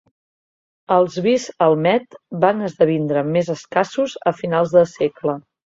Els 0.95 1.17
bis 1.25 1.45
al 1.67 1.77
Met 1.89 2.17
van 2.47 2.65
esdevindre 2.71 3.27
més 3.37 3.55
escassos 3.59 4.21
a 4.33 4.39
finals 4.43 4.79
de 4.81 4.89
segle. 4.99 5.43